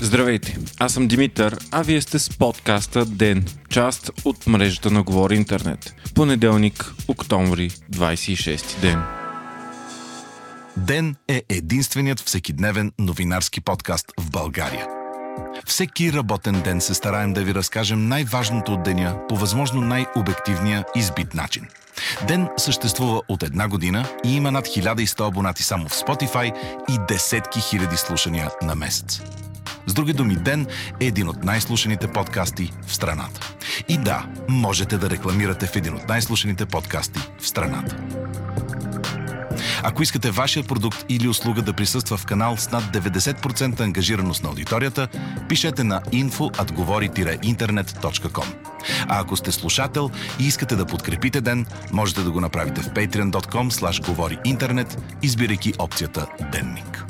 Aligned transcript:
Здравейте, 0.00 0.58
аз 0.78 0.92
съм 0.92 1.08
Димитър, 1.08 1.58
а 1.70 1.82
вие 1.82 2.00
сте 2.00 2.18
с 2.18 2.38
подкаста 2.38 3.04
ДЕН, 3.04 3.44
част 3.70 4.10
от 4.24 4.46
мрежата 4.46 4.90
на 4.90 5.02
Говори 5.02 5.36
Интернет. 5.36 5.94
Понеделник, 6.14 6.92
октомври, 7.08 7.70
26 7.70 8.80
ден. 8.80 9.02
Ден 10.76 11.16
е 11.28 11.42
единственият 11.48 12.20
всекидневен 12.20 12.92
новинарски 12.98 13.60
подкаст 13.60 14.06
в 14.20 14.30
България. 14.30 14.86
Всеки 15.66 16.12
работен 16.12 16.60
ден 16.64 16.80
се 16.80 16.94
стараем 16.94 17.32
да 17.32 17.44
ви 17.44 17.54
разкажем 17.54 18.08
най-важното 18.08 18.72
от 18.72 18.82
деня 18.82 19.16
по 19.28 19.36
възможно 19.36 19.80
най-обективния 19.80 20.84
избит 20.96 21.34
начин. 21.34 21.66
Ден 22.28 22.48
съществува 22.56 23.22
от 23.28 23.42
една 23.42 23.68
година 23.68 24.08
и 24.24 24.36
има 24.36 24.50
над 24.50 24.66
1100 24.66 25.28
абонати 25.28 25.62
само 25.62 25.88
в 25.88 25.92
Spotify 25.92 26.52
и 26.88 26.98
десетки 27.08 27.60
хиляди 27.60 27.96
слушания 27.96 28.50
на 28.62 28.74
месец. 28.74 29.22
С 29.88 29.94
други 29.94 30.12
думи, 30.12 30.36
Ден 30.36 30.66
е 31.00 31.06
един 31.06 31.28
от 31.28 31.44
най-слушаните 31.44 32.08
подкасти 32.08 32.72
в 32.86 32.94
страната. 32.94 33.54
И 33.88 33.98
да, 33.98 34.26
можете 34.48 34.98
да 34.98 35.10
рекламирате 35.10 35.66
в 35.66 35.76
един 35.76 35.94
от 35.94 36.08
най-слушаните 36.08 36.66
подкасти 36.66 37.20
в 37.40 37.48
страната. 37.48 37.96
Ако 39.82 40.02
искате 40.02 40.30
вашия 40.30 40.64
продукт 40.64 41.04
или 41.08 41.28
услуга 41.28 41.62
да 41.62 41.72
присъства 41.72 42.16
в 42.16 42.26
канал 42.26 42.56
с 42.56 42.70
над 42.70 42.84
90% 42.84 43.80
ангажираност 43.80 44.42
на 44.42 44.48
аудиторията, 44.48 45.08
пишете 45.48 45.84
на 45.84 46.00
info.govori-internet.com. 46.00 48.46
А 49.08 49.20
ако 49.20 49.36
сте 49.36 49.52
слушател 49.52 50.10
и 50.40 50.46
искате 50.46 50.76
да 50.76 50.86
подкрепите 50.86 51.40
ден, 51.40 51.66
можете 51.92 52.22
да 52.22 52.30
го 52.30 52.40
направите 52.40 52.80
в 52.80 52.90
patreon.com 52.90 53.70
slash 53.70 54.06
говори 54.06 54.38
интернет, 54.44 55.02
избирайки 55.22 55.72
опцията 55.78 56.26
Денник. 56.52 57.07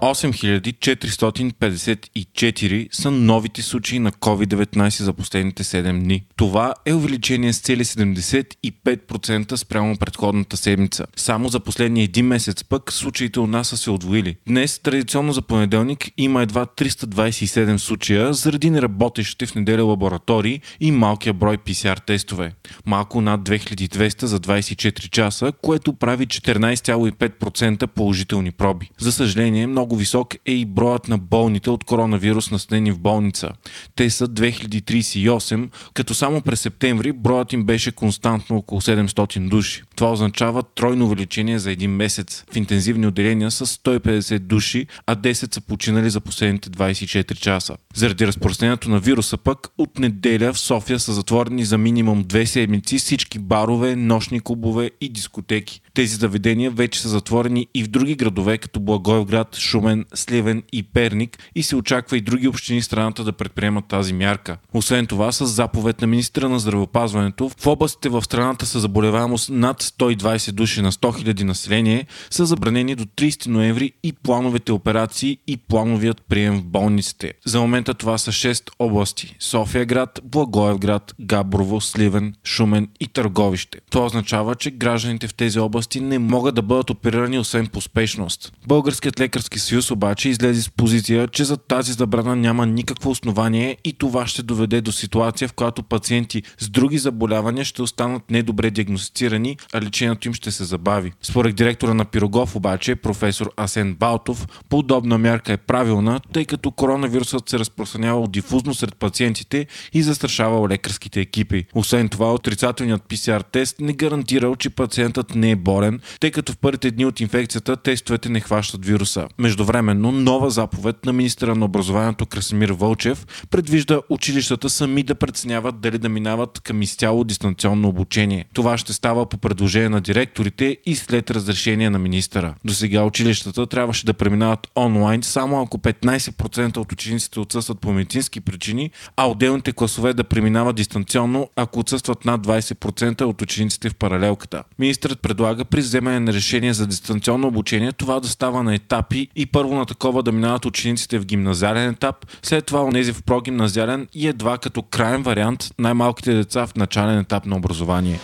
8454 0.00 2.88
са 2.92 3.10
новите 3.10 3.62
случаи 3.62 3.98
на 3.98 4.12
COVID-19 4.12 5.02
за 5.02 5.12
последните 5.12 5.64
7 5.64 6.00
дни. 6.00 6.24
Това 6.36 6.74
е 6.86 6.92
увеличение 6.92 7.52
с 7.52 7.60
цели 7.60 7.84
75% 7.84 9.56
спрямо 9.56 9.96
предходната 9.96 10.56
седмица. 10.56 11.06
Само 11.16 11.48
за 11.48 11.60
последния 11.60 12.04
един 12.04 12.26
месец 12.26 12.64
пък 12.64 12.92
случаите 12.92 13.40
у 13.40 13.46
нас 13.46 13.68
са 13.68 13.76
се 13.76 13.90
отвоили. 13.90 14.36
Днес, 14.48 14.78
традиционно 14.78 15.32
за 15.32 15.42
понеделник, 15.42 16.10
има 16.16 16.42
едва 16.42 16.66
327 16.66 17.76
случая 17.76 18.32
заради 18.32 18.70
неработещите 18.70 19.46
в 19.46 19.54
неделя 19.54 19.84
лаборатории 19.84 20.60
и 20.80 20.90
малкия 20.90 21.32
брой 21.32 21.58
PCR 21.58 22.06
тестове. 22.06 22.52
Малко 22.86 23.20
над 23.20 23.40
2200 23.40 24.24
за 24.24 24.40
24 24.40 25.10
часа, 25.10 25.52
което 25.62 25.92
прави 25.92 26.26
14,5% 26.26 27.86
положителни 27.86 28.50
проби. 28.50 28.90
За 28.98 29.12
съжаление, 29.12 29.66
много 29.66 29.87
много 29.88 29.98
висок 29.98 30.34
е 30.46 30.52
и 30.52 30.64
броят 30.64 31.08
на 31.08 31.18
болните 31.18 31.70
от 31.70 31.84
коронавирус 31.84 32.50
настанени 32.50 32.92
в 32.92 32.98
болница. 32.98 33.50
Те 33.96 34.10
са 34.10 34.28
2038, 34.28 35.68
като 35.94 36.14
само 36.14 36.40
през 36.40 36.60
септември 36.60 37.12
броят 37.12 37.52
им 37.52 37.64
беше 37.64 37.92
константно 37.92 38.56
около 38.56 38.80
700 38.80 39.48
души. 39.48 39.82
Това 39.96 40.12
означава 40.12 40.62
тройно 40.62 41.04
увеличение 41.04 41.58
за 41.58 41.70
един 41.70 41.90
месец. 41.90 42.44
В 42.52 42.56
интензивни 42.56 43.06
отделения 43.06 43.50
са 43.50 43.66
150 43.66 44.38
души, 44.38 44.86
а 45.06 45.16
10 45.16 45.54
са 45.54 45.60
починали 45.60 46.10
за 46.10 46.20
последните 46.20 46.70
24 46.70 47.34
часа. 47.34 47.76
Заради 47.94 48.26
разпространението 48.26 48.90
на 48.90 48.98
вируса 48.98 49.36
пък, 49.36 49.68
от 49.78 49.98
неделя 49.98 50.52
в 50.52 50.58
София 50.58 50.98
са 50.98 51.12
затворени 51.12 51.64
за 51.64 51.78
минимум 51.78 52.24
две 52.26 52.46
седмици 52.46 52.98
всички 52.98 53.38
барове, 53.38 53.96
нощни 53.96 54.40
клубове 54.40 54.90
и 55.00 55.08
дискотеки. 55.08 55.80
Тези 55.94 56.16
заведения 56.16 56.70
вече 56.70 57.00
са 57.00 57.08
затворени 57.08 57.66
и 57.74 57.84
в 57.84 57.88
други 57.88 58.14
градове, 58.14 58.58
като 58.58 58.80
Благоевград, 58.80 59.56
Шумен, 59.78 60.04
Сливен 60.14 60.62
и 60.72 60.82
Перник 60.82 61.38
и 61.54 61.62
се 61.62 61.76
очаква 61.76 62.16
и 62.16 62.20
други 62.20 62.48
общини 62.48 62.82
страната 62.82 63.24
да 63.24 63.32
предприемат 63.32 63.84
тази 63.88 64.12
мярка. 64.12 64.56
Освен 64.74 65.06
това, 65.06 65.32
с 65.32 65.46
заповед 65.46 66.00
на 66.00 66.06
министра 66.06 66.48
на 66.48 66.58
здравеопазването, 66.58 67.50
в 67.58 67.66
областите 67.66 68.08
в 68.08 68.22
страната 68.22 68.66
са 68.66 68.80
заболеваемост 68.80 69.50
над 69.50 69.82
120 69.82 70.52
души 70.52 70.82
на 70.82 70.92
100 70.92 71.32
000 71.32 71.42
население 71.42 72.06
са 72.30 72.46
забранени 72.46 72.94
до 72.94 73.04
30 73.04 73.46
ноември 73.46 73.92
и 74.02 74.12
плановите 74.12 74.72
операции 74.72 75.38
и 75.46 75.56
плановият 75.56 76.22
прием 76.22 76.58
в 76.58 76.64
болниците. 76.64 77.32
За 77.46 77.60
момента 77.60 77.94
това 77.94 78.18
са 78.18 78.32
6 78.32 78.70
области– 78.78 79.36
София 79.38 79.84
град, 79.84 80.20
Благоевград, 80.24 81.14
Габрово, 81.20 81.80
Сливен, 81.80 82.34
Шумен 82.44 82.88
и 83.00 83.06
Търговище. 83.06 83.78
Това 83.90 84.06
означава, 84.06 84.54
че 84.54 84.70
гражданите 84.70 85.28
в 85.28 85.34
тези 85.34 85.58
области 85.58 86.00
не 86.00 86.18
могат 86.18 86.54
да 86.54 86.62
бъдат 86.62 86.90
оперирани 86.90 87.38
освен 87.38 87.66
по 87.66 87.80
спешност. 87.80 88.52
Българският 88.66 89.20
лекарски 89.20 89.58
съюз 89.68 89.90
обаче 89.90 90.28
излезе 90.28 90.62
с 90.62 90.70
позиция, 90.70 91.28
че 91.28 91.44
за 91.44 91.56
тази 91.56 91.92
забрана 91.92 92.36
няма 92.36 92.66
никакво 92.66 93.10
основание 93.10 93.76
и 93.84 93.92
това 93.92 94.26
ще 94.26 94.42
доведе 94.42 94.80
до 94.80 94.92
ситуация, 94.92 95.48
в 95.48 95.52
която 95.52 95.82
пациенти 95.82 96.42
с 96.58 96.68
други 96.68 96.98
заболявания 96.98 97.64
ще 97.64 97.82
останат 97.82 98.30
недобре 98.30 98.70
диагностицирани, 98.70 99.56
а 99.72 99.80
лечението 99.80 100.28
им 100.28 100.34
ще 100.34 100.50
се 100.50 100.64
забави. 100.64 101.12
Според 101.22 101.56
директора 101.56 101.94
на 101.94 102.04
Пирогов 102.04 102.56
обаче, 102.56 102.96
професор 102.96 103.50
Асен 103.56 103.94
Балтов, 103.94 104.46
подобна 104.68 105.18
мярка 105.18 105.52
е 105.52 105.56
правилна, 105.56 106.20
тъй 106.32 106.44
като 106.44 106.70
коронавирусът 106.70 107.48
се 107.48 107.58
разпространява 107.58 108.28
дифузно 108.28 108.74
сред 108.74 108.96
пациентите 108.96 109.66
и 109.92 110.02
застрашава 110.02 110.68
лекарските 110.68 111.20
екипи. 111.20 111.64
Освен 111.74 112.08
това, 112.08 112.34
отрицателният 112.34 113.02
PCR 113.08 113.44
тест 113.52 113.76
не 113.80 113.92
гарантирал, 113.92 114.56
че 114.56 114.70
пациентът 114.70 115.34
не 115.34 115.50
е 115.50 115.56
болен, 115.56 116.00
тъй 116.20 116.30
като 116.30 116.52
в 116.52 116.58
първите 116.58 116.90
дни 116.90 117.06
от 117.06 117.20
инфекцията 117.20 117.76
тестовете 117.76 118.28
не 118.28 118.40
хващат 118.40 118.84
вируса. 118.84 119.28
Междувременно, 119.58 120.12
нова 120.12 120.50
заповед 120.50 121.06
на 121.06 121.12
министра 121.12 121.54
на 121.54 121.64
образованието 121.64 122.26
Красимир 122.26 122.70
Вълчев 122.70 123.26
предвижда 123.50 124.00
училищата 124.08 124.70
сами 124.70 125.02
да 125.02 125.14
преценяват 125.14 125.80
дали 125.80 125.98
да 125.98 126.08
минават 126.08 126.60
към 126.60 126.82
изцяло 126.82 127.24
дистанционно 127.24 127.88
обучение. 127.88 128.44
Това 128.54 128.78
ще 128.78 128.92
става 128.92 129.26
по 129.26 129.38
предложение 129.38 129.88
на 129.88 130.00
директорите 130.00 130.76
и 130.86 130.96
след 130.96 131.30
разрешение 131.30 131.90
на 131.90 131.98
министъра. 131.98 132.54
До 132.64 132.74
сега 132.74 133.04
училищата 133.04 133.66
трябваше 133.66 134.06
да 134.06 134.14
преминават 134.14 134.68
онлайн 134.76 135.22
само 135.22 135.62
ако 135.62 135.78
15% 135.78 136.76
от 136.76 136.92
учениците 136.92 137.40
отсъстват 137.40 137.80
по 137.80 137.92
медицински 137.92 138.40
причини, 138.40 138.90
а 139.16 139.30
отделните 139.30 139.72
класове 139.72 140.14
да 140.14 140.24
преминават 140.24 140.76
дистанционно, 140.76 141.48
ако 141.56 141.80
отсъстват 141.80 142.24
над 142.24 142.46
20% 142.46 143.22
от 143.22 143.42
учениците 143.42 143.90
в 143.90 143.94
паралелката. 143.94 144.62
Министърът 144.78 145.20
предлага 145.20 145.64
при 145.64 145.80
вземане 145.80 146.20
на 146.20 146.32
решение 146.32 146.72
за 146.72 146.86
дистанционно 146.86 147.48
обучение 147.48 147.92
това 147.92 148.20
да 148.20 148.28
става 148.28 148.62
на 148.62 148.74
етапи 148.74 149.28
и 149.36 149.47
първо 149.52 149.74
на 149.74 149.86
такова 149.86 150.22
да 150.22 150.32
минават 150.32 150.64
учениците 150.64 151.18
в 151.18 151.24
гимназиален 151.24 151.90
етап, 151.90 152.26
след 152.42 152.66
това 152.66 152.84
онези 152.84 153.12
в 153.12 153.22
прогимназиален 153.22 154.08
и 154.14 154.28
едва 154.28 154.58
като 154.58 154.82
крайен 154.82 155.22
вариант 155.22 155.64
най-малките 155.78 156.34
деца 156.34 156.66
в 156.66 156.76
начален 156.76 157.18
етап 157.18 157.46
на 157.46 157.56
образование. 157.56 158.20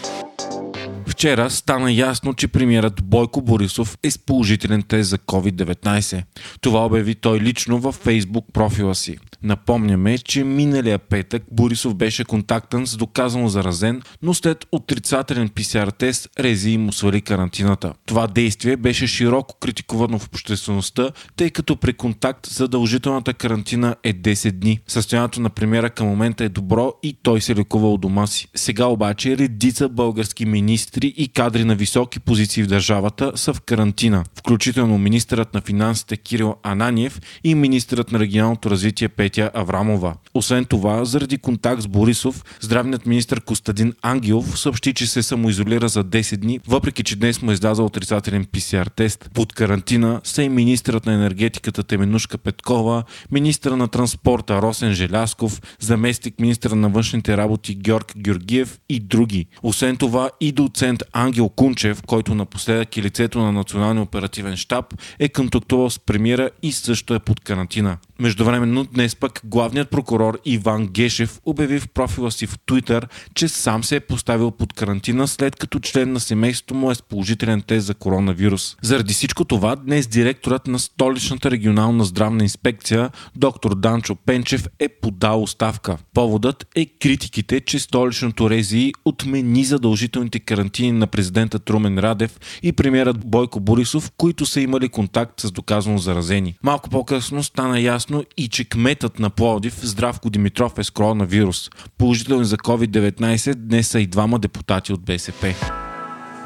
Вчера 1.06 1.50
стана 1.50 1.92
ясно, 1.92 2.34
че 2.34 2.48
премиерът 2.48 3.04
Бойко 3.04 3.42
Борисов 3.42 3.98
е 4.02 4.10
с 4.10 4.18
положителен 4.18 4.82
тест 4.82 5.10
за 5.10 5.18
COVID-19. 5.18 6.22
Това 6.60 6.86
обяви 6.86 7.14
той 7.14 7.40
лично 7.40 7.78
във 7.78 7.94
фейсбук 7.94 8.46
профила 8.52 8.94
си. 8.94 9.18
Напомняме, 9.44 10.18
че 10.18 10.44
миналия 10.44 10.98
петък 10.98 11.42
Борисов 11.50 11.94
беше 11.94 12.24
контактен 12.24 12.86
с 12.86 12.96
доказано 12.96 13.48
заразен, 13.48 14.02
но 14.22 14.34
след 14.34 14.66
отрицателен 14.72 15.48
PCR 15.48 15.98
тест 15.98 16.28
Рези 16.38 16.78
му 16.78 16.92
свали 16.92 17.20
карантината. 17.20 17.92
Това 18.06 18.26
действие 18.26 18.76
беше 18.76 19.06
широко 19.06 19.56
критикувано 19.60 20.18
в 20.18 20.26
обществеността, 20.26 21.10
тъй 21.36 21.50
като 21.50 21.76
при 21.76 21.92
контакт 21.92 22.46
задължителната 22.46 23.34
карантина 23.34 23.96
е 24.02 24.14
10 24.14 24.50
дни. 24.50 24.80
Състоянието 24.86 25.40
на 25.40 25.50
премиера 25.50 25.90
към 25.90 26.06
момента 26.06 26.44
е 26.44 26.48
добро 26.48 26.92
и 27.02 27.16
той 27.22 27.40
се 27.40 27.54
лекува 27.54 27.92
у 27.92 27.98
дома 27.98 28.26
си. 28.26 28.48
Сега 28.54 28.86
обаче 28.86 29.38
редица 29.38 29.88
български 29.88 30.46
министри 30.46 31.14
и 31.16 31.28
кадри 31.28 31.64
на 31.64 31.74
високи 31.74 32.20
позиции 32.20 32.62
в 32.62 32.66
държавата 32.66 33.32
са 33.34 33.54
в 33.54 33.60
карантина, 33.60 34.24
включително 34.38 34.98
министърът 34.98 35.54
на 35.54 35.60
финансите 35.60 36.16
Кирил 36.16 36.54
Ананиев 36.62 37.20
и 37.44 37.54
министърът 37.54 38.12
на 38.12 38.18
регионалното 38.18 38.70
развитие 38.70 39.08
Петя 39.08 39.33
Петя 39.34 39.48
Аврамова. 39.48 40.20
Освен 40.36 40.64
това, 40.64 41.04
заради 41.04 41.38
контакт 41.38 41.82
с 41.82 41.86
Борисов, 41.86 42.44
здравният 42.60 43.06
министр 43.06 43.40
Костадин 43.40 43.92
Ангелов 44.02 44.58
съобщи, 44.58 44.94
че 44.94 45.06
се 45.06 45.22
самоизолира 45.22 45.88
за 45.88 46.04
10 46.04 46.36
дни, 46.36 46.60
въпреки 46.68 47.04
че 47.04 47.16
днес 47.16 47.42
му 47.42 47.50
е 47.50 47.54
издазал 47.54 47.86
отрицателен 47.86 48.44
PCR 48.44 48.94
тест. 48.96 49.30
Под 49.34 49.52
карантина 49.52 50.20
са 50.24 50.42
и 50.42 50.48
министърът 50.48 51.06
на 51.06 51.12
енергетиката 51.12 51.82
Теменушка 51.82 52.38
Петкова, 52.38 53.02
министър 53.30 53.72
на 53.72 53.88
транспорта 53.88 54.62
Росен 54.62 54.92
Желясков, 54.92 55.60
заместник 55.80 56.40
министър 56.40 56.70
на 56.70 56.88
външните 56.88 57.36
работи 57.36 57.74
Георг 57.74 58.12
Георгиев 58.16 58.78
и 58.88 59.00
други. 59.00 59.46
Освен 59.62 59.96
това 59.96 60.30
и 60.40 60.52
доцент 60.52 61.02
Ангел 61.12 61.48
Кунчев, 61.48 62.02
който 62.06 62.34
напоследък 62.34 62.96
е 62.96 63.02
лицето 63.02 63.38
на 63.38 63.52
Националния 63.52 64.02
оперативен 64.02 64.56
штаб, 64.56 64.94
е 65.18 65.28
контактувал 65.28 65.90
с 65.90 65.98
премиера 65.98 66.50
и 66.62 66.72
също 66.72 67.14
е 67.14 67.18
под 67.18 67.40
карантина. 67.40 67.96
Междувременно 68.18 68.84
днес 68.84 69.16
пък 69.16 69.40
главният 69.44 69.90
прокурор 69.90 70.23
Иван 70.44 70.86
Гешев 70.86 71.40
обяви 71.44 71.80
в 71.80 71.88
профила 71.88 72.30
си 72.30 72.46
в 72.46 72.58
Твитър, 72.66 73.08
че 73.34 73.48
сам 73.48 73.84
се 73.84 73.96
е 73.96 74.00
поставил 74.00 74.50
под 74.50 74.72
карантина 74.72 75.28
след 75.28 75.56
като 75.56 75.80
член 75.80 76.12
на 76.12 76.20
семейството 76.20 76.74
му 76.74 76.90
е 76.90 76.94
с 76.94 77.02
положителен 77.02 77.62
тест 77.62 77.86
за 77.86 77.94
коронавирус. 77.94 78.76
Заради 78.82 79.14
всичко 79.14 79.44
това, 79.44 79.76
днес 79.76 80.06
директорът 80.06 80.66
на 80.66 80.78
столичната 80.78 81.50
регионална 81.50 82.04
здравна 82.04 82.42
инспекция, 82.42 83.10
доктор 83.36 83.74
Данчо 83.74 84.14
Пенчев, 84.14 84.66
е 84.78 84.88
подал 84.88 85.42
оставка. 85.42 85.98
Поводът 86.14 86.66
е 86.74 86.86
критиките, 86.86 87.60
че 87.60 87.78
столичното 87.78 88.50
рези 88.50 88.92
отмени 89.04 89.64
задължителните 89.64 90.38
карантини 90.38 90.92
на 90.92 91.06
президента 91.06 91.58
Трумен 91.58 91.98
Радев 91.98 92.40
и 92.62 92.72
премиерът 92.72 93.26
Бойко 93.26 93.60
Борисов, 93.60 94.12
които 94.16 94.46
са 94.46 94.60
имали 94.60 94.88
контакт 94.88 95.40
с 95.40 95.52
доказано 95.52 95.98
заразени. 95.98 96.54
Малко 96.62 96.90
по-късно 96.90 97.42
стана 97.42 97.80
ясно 97.80 98.24
и 98.36 98.48
че 98.48 98.64
кметът 98.64 99.18
на 99.18 99.30
Пловдив 99.30 99.74
Здравко 100.14 100.30
Димитров 100.30 100.78
е 100.78 100.84
с 100.84 100.90
коронавирус. 100.90 101.70
Положителни 101.98 102.44
за 102.44 102.56
COVID-19 102.56 103.54
днес 103.54 103.88
са 103.88 104.00
и 104.00 104.06
двама 104.06 104.38
депутати 104.38 104.92
от 104.92 105.04
БСП. 105.04 105.54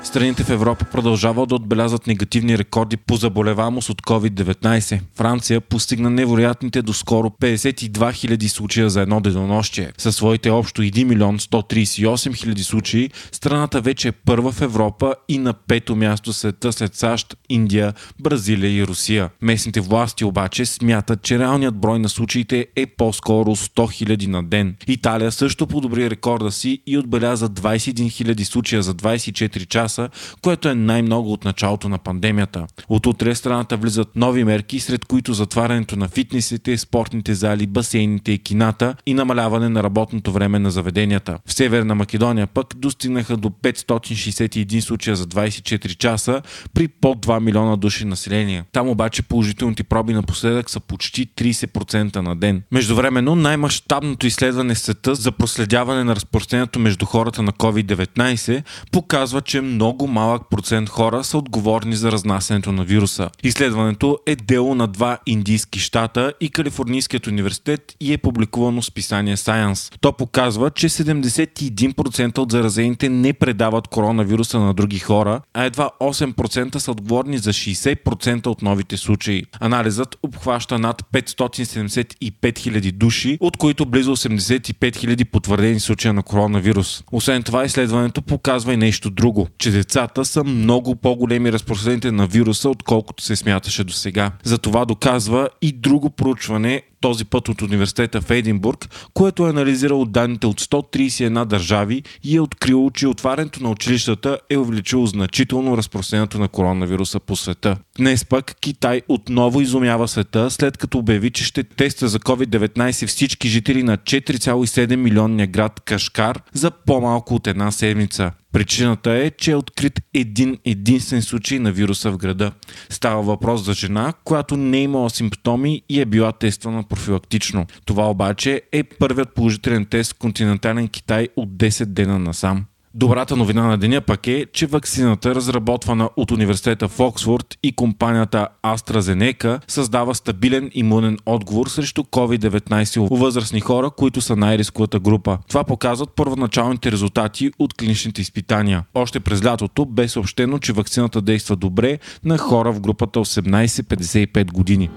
Страните 0.03 0.45
в 0.45 0.51
Европа 0.51 0.85
продължават 0.85 1.49
да 1.49 1.55
отбелязват 1.55 2.07
негативни 2.07 2.59
рекорди 2.59 2.97
по 2.97 3.17
заболеваемост 3.17 3.91
от 3.91 4.03
COVID-19. 4.03 5.01
Франция 5.15 5.61
постигна 5.61 6.11
невероятните 6.11 6.83
доскоро 6.83 7.31
52 7.41 7.91
000 7.91 8.47
случая 8.47 8.91
за 8.91 9.01
едно 9.01 9.21
денонощие. 9.21 9.93
Със 9.99 10.17
своите 10.17 10.51
общо 10.51 10.83
1 10.83 11.05
милион 11.05 11.39
138 11.39 12.07
000 12.07 12.63
случаи, 12.63 13.11
страната 13.33 13.81
вече 13.81 14.09
е 14.09 14.13
първа 14.13 14.53
в 14.53 14.61
Европа 14.61 15.15
и 15.29 15.39
на 15.39 15.53
пето 15.53 15.97
място 15.97 16.33
света 16.33 16.73
след 16.73 16.95
САЩ, 16.95 17.37
Индия, 17.49 17.95
Бразилия 18.21 18.83
и 18.83 18.87
Русия. 18.87 19.31
Местните 19.43 19.81
власти 19.81 20.25
обаче 20.25 20.67
смятат, 20.67 21.23
че 21.23 21.39
реалният 21.39 21.77
брой 21.77 21.99
на 21.99 22.09
случаите 22.09 22.67
е 22.77 22.87
по-скоро 22.87 23.57
100 23.57 24.07
000 24.07 24.27
на 24.27 24.43
ден. 24.43 24.77
Италия 24.87 25.33
също 25.33 25.67
подобри 25.67 26.11
рекорда 26.11 26.53
си 26.53 26.83
и 26.87 26.99
отбеляза 26.99 27.49
21 27.49 27.93
000 27.93 28.45
случая 28.45 28.83
за 28.83 28.95
24 28.95 29.67
часа 29.67 29.88
часа, 29.89 30.09
което 30.43 30.69
е 30.69 30.75
най-много 30.75 31.33
от 31.33 31.45
началото 31.45 31.89
на 31.89 31.99
пандемията. 31.99 32.67
От 32.89 33.07
утре 33.07 33.35
страната 33.35 33.77
влизат 33.77 34.09
нови 34.17 34.45
мерки, 34.45 34.81
сред 34.81 35.05
които 35.05 35.33
затварянето 35.35 35.97
на 35.97 36.09
фитнесите, 36.09 36.79
спортните 36.79 37.35
зали, 37.35 37.67
басейните 37.67 38.33
и 38.33 38.39
кината 38.39 38.95
и 39.07 39.15
намаляване 39.15 39.69
на 39.69 39.83
работното 39.83 40.33
време 40.33 40.59
на 40.59 40.71
заведенията. 40.71 41.39
В 41.47 41.53
Северна 41.53 41.95
Македония 41.95 42.47
пък 42.47 42.75
достигнаха 42.77 43.37
до 43.37 43.49
561 43.49 44.81
случая 44.81 45.17
за 45.17 45.27
24 45.27 45.97
часа 45.97 46.43
при 46.75 46.89
под 46.89 47.27
2 47.27 47.41
милиона 47.41 47.77
души 47.77 48.05
население. 48.05 48.65
Там 48.73 48.89
обаче 48.89 49.23
положителните 49.23 49.85
проби 49.85 50.13
напоследък 50.13 50.71
са 50.71 50.81
почти 50.81 51.29
30% 51.29 52.17
на 52.17 52.37
ден. 52.37 52.63
Междувременно 52.73 53.35
най-мащабното 53.35 54.27
изследване 54.27 54.75
в 54.75 54.79
света 54.79 55.15
за 55.15 55.33
проследяване 55.33 56.05
на 56.05 56.17
разпространението 56.17 56.79
между 56.79 57.07
хората 57.07 57.43
на 57.43 57.53
COVID-19 57.53 58.63
показва, 58.93 59.41
че 59.41 59.61
много 59.79 60.07
малък 60.07 60.43
процент 60.51 60.89
хора 60.89 61.25
са 61.25 61.39
отговорни 61.39 61.97
за 61.97 62.13
разнасянето 62.13 62.73
на 62.73 62.85
вируса. 62.85 63.31
Изследването 63.43 64.19
е 64.27 64.37
дело 64.37 64.75
на 64.75 64.87
два 64.87 65.19
индийски 65.27 65.79
щата 65.79 66.33
и 66.41 66.51
Калифорнийският 66.51 67.27
университет 67.27 67.97
и 68.01 68.13
е 68.13 68.19
публикувано 68.19 68.83
с 68.83 68.91
писание 68.91 69.37
Science. 69.37 69.95
То 70.01 70.13
показва, 70.13 70.71
че 70.71 70.89
71% 70.89 72.39
от 72.39 72.53
заразените 72.53 73.09
не 73.09 73.33
предават 73.33 73.89
коронавируса 73.89 74.61
на 74.61 74.75
други 74.75 74.99
хора, 74.99 75.41
а 75.55 75.65
едва 75.65 75.91
8% 76.01 76.79
са 76.79 76.91
отговорни 76.91 77.39
за 77.39 77.53
60% 77.53 78.47
от 78.47 78.63
новите 78.63 78.97
случаи. 78.97 79.45
Анализът 79.61 80.17
обхваща 80.23 80.79
над 80.79 81.03
575 81.13 82.41
000 82.41 82.93
души, 82.93 83.39
от 83.41 83.57
които 83.57 83.87
близо 83.87 84.17
85 84.17 84.75
000 84.75 85.25
потвърдени 85.25 85.81
случаи 85.81 86.13
на 86.13 86.23
коронавирус. 86.23 87.05
Освен 87.13 87.43
това, 87.43 87.65
изследването 87.65 88.23
показва 88.23 88.75
и 88.75 88.77
нещо 88.77 89.11
друго, 89.11 89.49
че 89.59 89.68
че 89.69 89.73
децата 89.73 90.25
са 90.25 90.45
много 90.45 90.97
по-големи 90.97 91.53
разпространители 91.53 92.11
на 92.11 92.27
вируса, 92.27 92.71
отколкото 92.71 93.23
се 93.23 93.37
смяташе 93.37 93.85
до 93.85 93.93
сега. 93.93 94.31
За 94.43 94.59
това 94.59 94.85
доказва 94.85 95.49
и 95.63 95.73
друго 95.73 96.11
проучване, 96.11 96.83
този 97.01 97.25
път 97.25 97.49
от 97.49 97.63
университета 97.63 98.21
в 98.21 98.31
Единбург, 98.31 98.89
което 99.15 99.47
е 99.47 99.51
анализирало 99.51 100.05
данните 100.05 100.47
от 100.47 100.61
131 100.61 101.45
държави 101.45 102.03
и 102.25 102.37
е 102.37 102.41
открило, 102.41 102.91
че 102.91 103.07
отварянето 103.07 103.63
на 103.63 103.71
училищата 103.71 104.39
е 104.51 104.57
увеличило 104.57 105.07
значително 105.07 105.77
разпространението 105.77 106.39
на 106.39 106.49
коронавируса 106.49 107.21
по 107.21 107.37
света. 107.37 107.77
Днес 107.99 108.25
пък 108.25 108.57
Китай 108.61 109.03
отново 109.09 109.61
изумява 109.61 110.09
света, 110.09 110.51
след 110.51 110.77
като 110.77 110.99
обяви, 110.99 111.31
че 111.31 111.45
ще 111.45 111.63
тества 111.63 112.09
за 112.09 112.21
COVID-19 112.21 113.07
всички 113.07 113.49
жители 113.49 113.83
на 113.83 113.97
4,7 113.97 114.97
милионния 114.97 115.47
град 115.47 115.81
Кашкар 115.81 116.41
за 116.53 116.71
по-малко 116.71 117.35
от 117.35 117.47
една 117.47 117.71
седмица. 117.71 118.33
Причината 118.53 119.11
е, 119.11 119.31
че 119.31 119.51
е 119.51 119.57
открит 119.57 120.01
един 120.15 120.59
единствен 120.65 121.23
случай 121.23 121.59
на 121.59 121.73
вируса 121.73 122.11
в 122.11 122.17
града. 122.17 122.53
Става 122.89 123.23
въпрос 123.23 123.65
за 123.65 123.73
жена, 123.73 124.13
която 124.25 124.57
не 124.57 124.79
е 124.79 124.83
имала 124.83 125.11
симптоми 125.11 125.83
и 125.89 126.01
е 126.01 126.05
била 126.05 126.33
тествана 126.33 126.83
профилактично. 126.89 127.67
Това 127.85 128.11
обаче 128.11 128.63
е 128.73 128.83
първият 128.83 129.35
положителен 129.35 129.87
тест 129.87 130.13
в 130.13 130.19
континентален 130.19 130.89
Китай 130.89 131.29
от 131.37 131.49
10 131.49 131.85
дена 131.85 132.19
насам. 132.19 132.65
Добрата 132.95 133.37
новина 133.37 133.67
на 133.67 133.79
деня 133.79 134.01
пък 134.01 134.27
е, 134.27 134.47
че 134.53 134.67
вакцината, 134.67 135.35
разработвана 135.35 136.11
от 136.17 136.31
университета 136.31 136.89
в 136.89 137.01
Оксфорд 137.01 137.59
и 137.63 137.73
компанията 137.73 138.49
AstraZeneca, 138.63 139.61
създава 139.69 140.15
стабилен 140.15 140.71
имунен 140.75 141.19
отговор 141.27 141.67
срещу 141.67 142.03
COVID-19 142.03 143.11
у 143.11 143.17
възрастни 143.17 143.61
хора, 143.61 143.91
които 143.91 144.21
са 144.21 144.37
най-рисковата 144.37 145.01
група. 145.01 145.39
Това 145.49 145.65
показват 145.65 146.11
първоначалните 146.17 146.93
резултати 146.93 147.51
от 147.59 147.75
клиничните 147.75 148.21
изпитания. 148.21 148.85
Още 148.95 149.21
през 149.21 149.45
лятото 149.45 149.87
бе 149.87 150.09
съобщено, 150.09 150.59
че 150.59 150.73
вакцината 150.73 151.21
действа 151.23 151.57
добре 151.57 151.99
на 152.25 152.39
хора 152.39 152.73
в 152.73 152.81
групата 152.81 153.21
18-55 153.21 154.53
години 154.53 154.91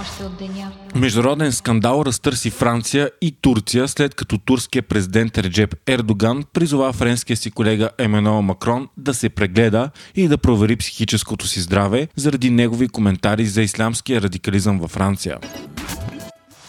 още 0.00 0.24
от 0.24 0.36
деня. 0.38 0.72
Международен 0.94 1.52
скандал 1.52 2.02
разтърси 2.06 2.50
Франция 2.50 3.10
и 3.20 3.32
Турция, 3.32 3.88
след 3.88 4.14
като 4.14 4.38
турският 4.38 4.86
президент 4.86 5.38
Реджеп 5.38 5.74
Ердоган 5.86 6.44
призова 6.52 6.92
френския 6.92 7.36
си 7.36 7.50
колега 7.50 7.90
Емануел 7.98 8.42
Макрон 8.42 8.88
да 8.96 9.14
се 9.14 9.28
прегледа 9.28 9.90
и 10.14 10.28
да 10.28 10.38
провери 10.38 10.76
психическото 10.76 11.46
си 11.46 11.60
здраве 11.60 12.08
заради 12.16 12.50
негови 12.50 12.88
коментари 12.88 13.46
за 13.46 13.62
ислямския 13.62 14.22
радикализъм 14.22 14.78
във 14.78 14.90
Франция. 14.90 15.38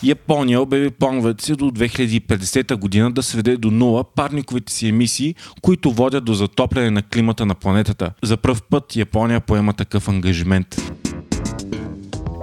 Япония 0.03 0.61
обяви 0.61 0.89
плановете 0.89 1.45
си 1.45 1.55
до 1.55 1.65
2050 1.65 2.75
година 2.75 3.11
да 3.11 3.23
сведе 3.23 3.57
до 3.57 3.71
нула 3.71 4.03
парниковите 4.03 4.73
си 4.73 4.87
емисии, 4.87 5.35
които 5.61 5.92
водят 5.92 6.25
до 6.25 6.33
затопляне 6.33 6.92
на 6.92 7.01
климата 7.01 7.45
на 7.45 7.56
планетата. 7.56 8.11
За 8.23 8.37
пръв 8.37 8.63
път 8.63 8.95
Япония 8.95 9.39
поема 9.39 9.73
такъв 9.73 10.07
ангажимент. 10.07 10.88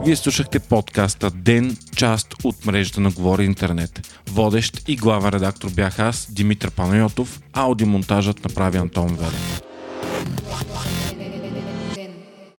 Вие 0.07 0.17
слушахте 0.17 0.59
подкаста 0.61 1.31
Ден, 1.31 1.77
част 1.97 2.35
от 2.45 2.67
мрежата 2.67 3.01
на 3.01 3.11
Говори 3.11 3.45
Интернет. 3.45 4.21
Водещ 4.31 4.89
и 4.89 4.97
главен 4.97 5.31
редактор 5.31 5.71
бях 5.71 5.99
аз, 5.99 6.27
Димитър 6.31 6.71
Панайотов, 6.71 7.41
аудиомонтажът 7.53 8.45
направи 8.45 8.79
Антон 8.79 9.17
Велев. 9.17 9.63